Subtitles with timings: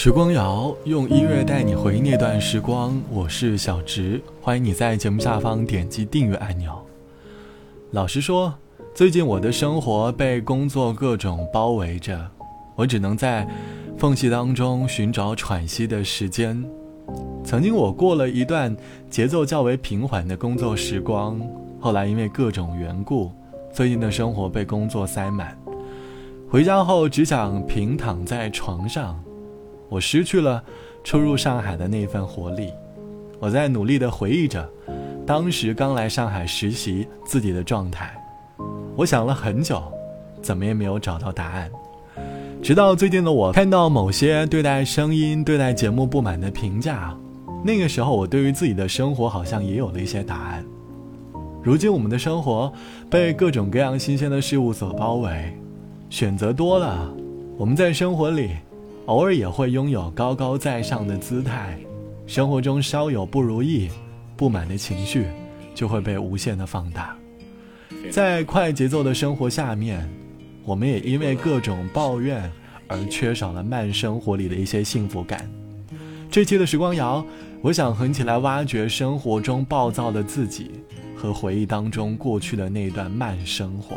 [0.00, 6.72] 时光谣用音乐带你回忆那段时光，我是小植，欢迎你在节目下方点击订阅按钮。
[7.90, 8.54] 老实说，
[8.94, 12.30] 最近我的生活被工作各种包围着，
[12.76, 13.44] 我只能在
[13.98, 16.64] 缝隙当中寻找喘息的时间。
[17.42, 18.76] 曾经我过了一段
[19.10, 21.40] 节奏较为平缓的工作时光，
[21.80, 23.32] 后来因为各种缘故，
[23.72, 25.58] 最近的生活被工作塞满，
[26.48, 29.20] 回家后只想平躺在床上。
[29.88, 30.62] 我失去了
[31.02, 32.72] 初入上海的那份活力，
[33.38, 34.68] 我在努力地回忆着
[35.26, 38.14] 当时刚来上海实习自己的状态。
[38.96, 39.82] 我想了很久，
[40.42, 41.70] 怎么也没有找到答案。
[42.60, 47.16] 直到最近的我看到某些对待声音、对待节目不满的评价，
[47.64, 50.64] 那个时候我对于自己的生活好像也有了一些答案。
[51.62, 52.72] 如今我们的生活
[53.08, 55.56] 被各种各样新鲜的事物所包围，
[56.10, 57.10] 选择多了，
[57.56, 58.50] 我们在生活里。
[59.08, 61.78] 偶尔也会拥有高高在上的姿态，
[62.26, 63.88] 生活中稍有不如意、
[64.36, 65.24] 不满的情绪，
[65.74, 67.16] 就会被无限的放大。
[68.10, 70.06] 在快节奏的生活下面，
[70.62, 72.52] 我们也因为各种抱怨
[72.86, 75.50] 而缺少了慢生活里的一些幸福感。
[76.30, 77.24] 这期的时光谣，
[77.62, 80.70] 我想和你一起来挖掘生活中暴躁的自己，
[81.16, 83.96] 和回忆当中过去的那段慢生活。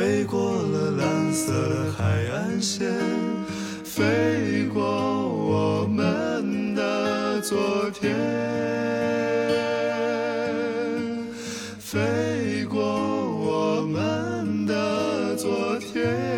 [0.00, 1.52] 飞过了蓝色
[1.92, 2.90] 海岸线，
[3.84, 4.82] 飞过
[5.28, 8.16] 我们的昨天，
[11.78, 16.29] 飞过我们的昨天。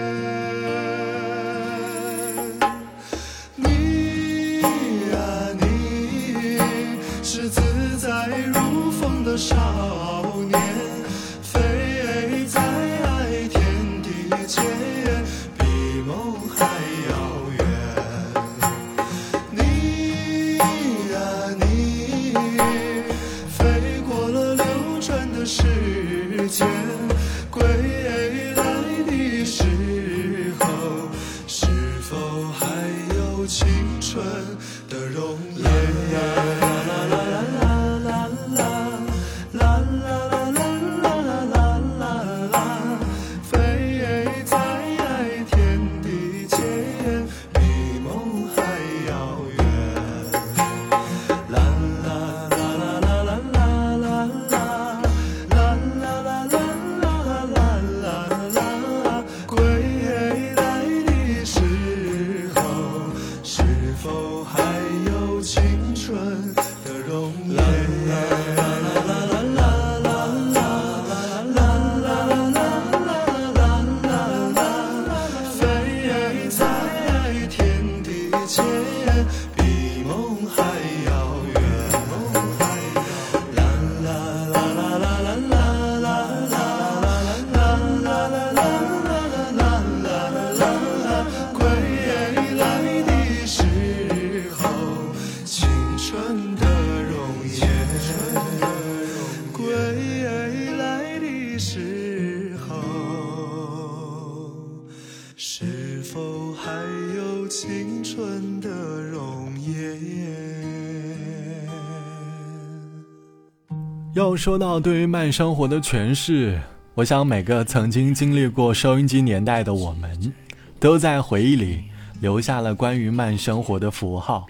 [114.43, 116.61] 说到对于慢生活的诠释，
[116.95, 120.35] 我想每个曾经经历过收音机年代的我们，
[120.81, 121.85] 都在回忆里
[122.21, 124.49] 留下了关于慢生活的符号。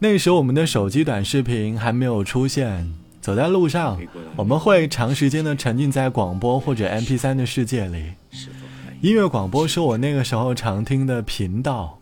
[0.00, 3.96] 那时我们的手机短视频还没有出现，走在路上，
[4.34, 8.06] 我们会长时间的沉浸在广播或者 MP3 的世界里。
[9.02, 12.00] 音乐广播是我那个时候常听的频道，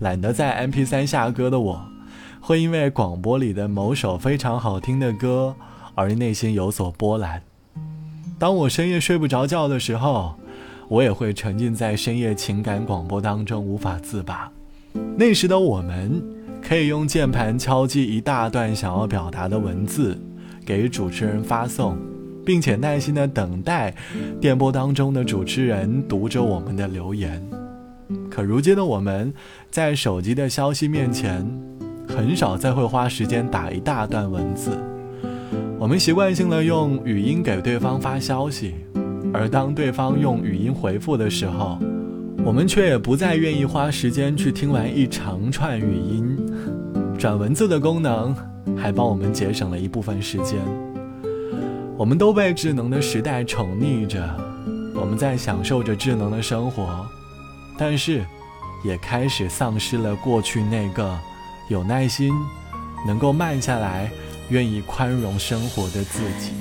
[0.00, 1.82] 懒得在 MP3 下歌的我，
[2.42, 5.56] 会因为广播里的某首非常好听的歌
[5.94, 7.42] 而内心有所波澜。
[8.38, 10.34] 当我深夜睡不着觉的时候，
[10.88, 14.50] 我也会沉浸在深夜情感广播当中无法自拔。
[15.16, 16.22] 那时的我们，
[16.60, 20.20] 可以用键盘敲击一大段想要表达的文字，
[20.66, 21.96] 给主持人发送。
[22.44, 23.94] 并且耐心的等待
[24.40, 27.40] 电波当中的主持人读着我们的留言。
[28.28, 29.32] 可如今的我们，
[29.70, 31.48] 在手机的消息面前，
[32.08, 34.76] 很少再会花时间打一大段文字。
[35.82, 38.72] 我们习惯性的用语音给对方发消息，
[39.34, 41.76] 而当对方用语音回复的时候，
[42.44, 46.38] 我们却也不再愿意花时间去听完一长串语音。
[47.18, 48.32] 转文字的功能，
[48.76, 50.60] 还帮我们节省了一部分时间。
[51.96, 54.24] 我们都被智能的时代宠溺着，
[54.94, 57.04] 我们在享受着智能的生活，
[57.76, 58.24] 但是，
[58.84, 61.18] 也开始丧失了过去那个
[61.68, 62.32] 有耐心、
[63.04, 64.08] 能够慢下来、
[64.52, 66.52] 愿意宽容生活的自己。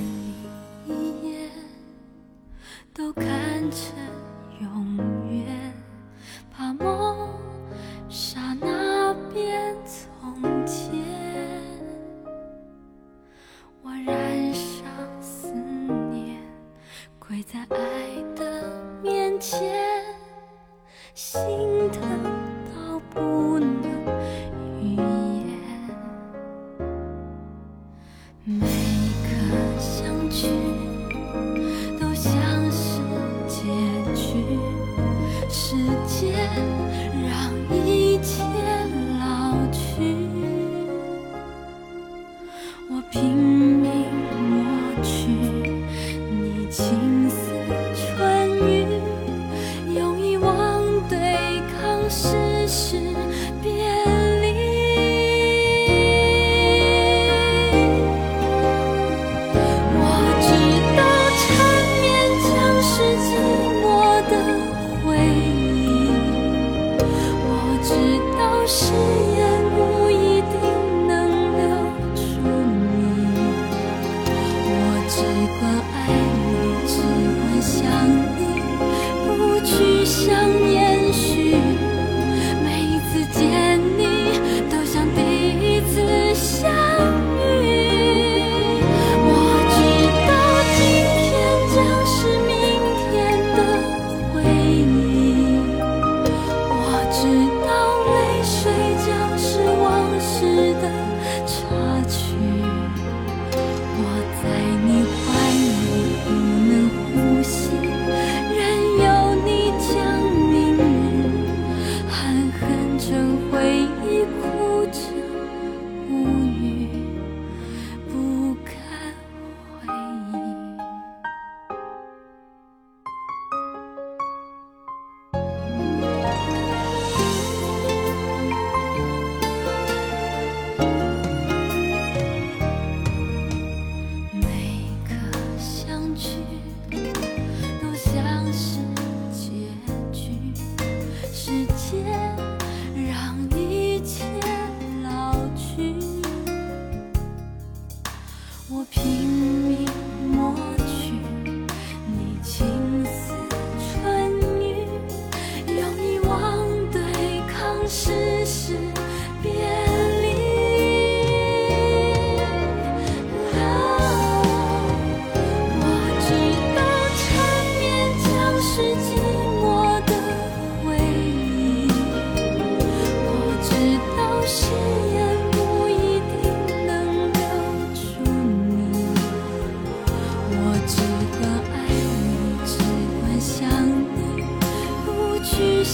[68.71, 69.10] Deus.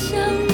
[0.07, 0.46] 想。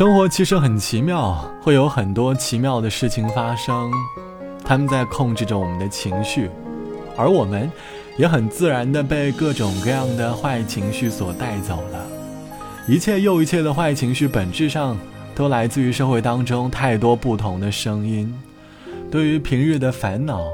[0.00, 3.92] 生活其实很奇妙，会有很多奇妙的事情发生，
[4.64, 6.48] 他们在控制着我们的情绪，
[7.18, 7.70] 而我们
[8.16, 12.06] 也很自然的被各种各样的坏情绪所带走了。
[12.88, 14.96] 一切又一切的坏情绪，本质上
[15.34, 18.34] 都来自于社会当中太多不同的声音。
[19.10, 20.46] 对于平日的烦恼，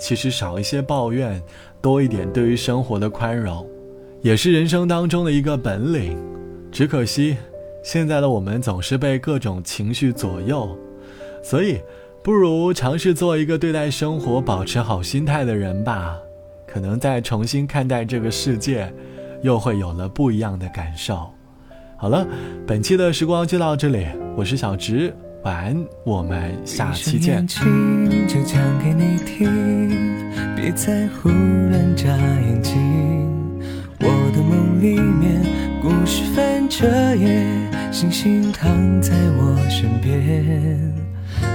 [0.00, 1.42] 其实少一些抱怨，
[1.82, 3.68] 多一点对于生活的宽容，
[4.22, 6.16] 也是人生当中的一个本领。
[6.72, 7.36] 只可惜。
[7.84, 10.76] 现在的我们总是被各种情绪左右，
[11.42, 11.78] 所以
[12.22, 16.16] 不如尝试做一个对待生活保持好心态的人吧。
[16.66, 18.90] 可能再重新看待这个世界，
[19.42, 21.30] 又会有了不一样的感受。
[21.98, 22.26] 好了，
[22.66, 27.46] 本期的时光就到这里，我是小直，晚安，我们下期见。
[30.56, 33.33] 别再忽然眨眼睛。
[34.06, 35.40] 我的梦里面，
[35.80, 37.42] 故事翻着页。
[37.90, 40.20] 星星躺在我身边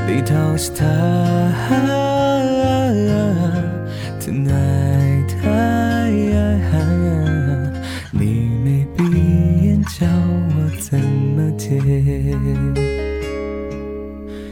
[0.07, 1.53] ，Little star
[4.19, 5.29] tonight，
[8.11, 9.03] 你没闭
[9.63, 11.79] 眼叫我怎么接？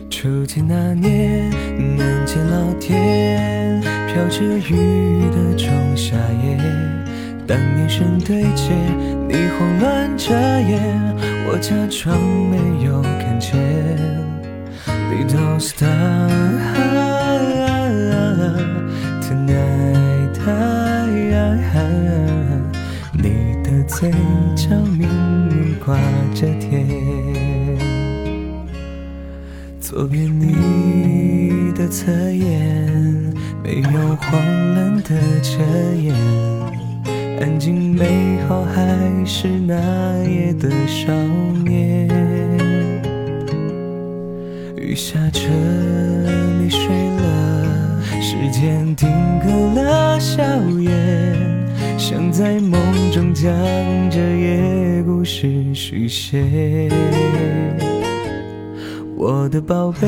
[0.08, 1.50] 初见那年，
[1.98, 4.72] 南街老店，飘着雨
[5.32, 6.58] 的仲夏夜，
[7.48, 8.74] 当眼神对接，
[9.30, 11.16] 你慌乱着眼。
[11.50, 13.56] 我假装没有看见
[15.10, 16.30] ，Little star
[19.22, 20.36] tonight，
[23.14, 24.12] 你的嘴
[24.54, 25.08] 角明
[25.48, 25.98] 明挂
[26.36, 26.86] 着甜，
[29.80, 34.32] 左边你的侧颜没有慌
[34.76, 35.64] 乱的遮
[35.96, 36.14] 掩。
[37.40, 39.76] 安静美好还是那
[40.24, 41.12] 夜的少
[41.64, 42.08] 年。
[44.76, 45.42] 雨下着，
[46.60, 49.08] 你睡了，时间定
[49.44, 50.44] 格了笑
[50.80, 50.90] 颜，
[51.98, 53.54] 像在梦中将
[54.10, 56.90] 这夜故事续写。
[59.16, 60.08] 我的宝贝，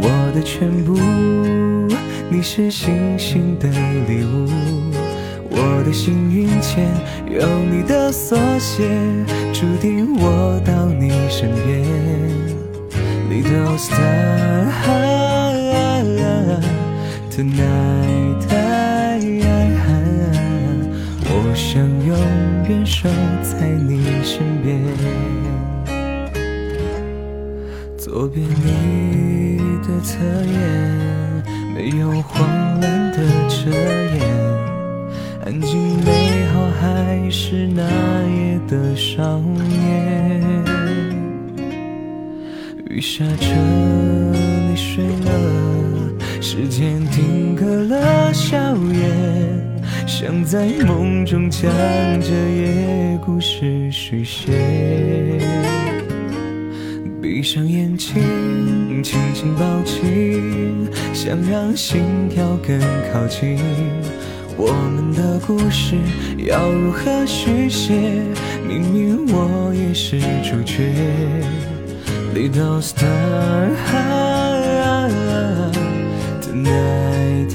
[0.00, 0.96] 我的全部，
[2.30, 3.68] 你是星星的
[4.06, 4.97] 礼物。
[5.60, 6.88] 我的幸运签
[7.28, 8.88] 有你的缩写，
[9.52, 11.84] 注定我到你身边。
[13.28, 14.70] Little star
[17.28, 18.38] tonight，
[21.24, 22.16] 我想永
[22.68, 23.08] 远守
[23.42, 24.80] 在你身边。
[27.98, 30.56] 左边你的侧颜，
[31.74, 32.48] 没有慌
[32.80, 33.58] 乱的遮
[34.16, 34.27] 掩。
[35.48, 40.42] 安静美好还是那夜的少年？
[42.90, 43.46] 雨下着，
[44.68, 46.12] 你睡了，
[46.42, 48.58] 时间定格了笑
[48.92, 51.72] 颜，像在梦中将
[52.20, 54.52] 这夜故事续写。
[57.22, 62.78] 闭上眼睛，轻轻抱紧，想让心跳更
[63.10, 63.56] 靠近。
[64.60, 65.94] 我们的故事
[66.36, 67.94] 要如何续写？
[68.66, 70.92] 明明我也是主角。
[72.34, 73.70] Little star
[76.42, 77.48] tonight，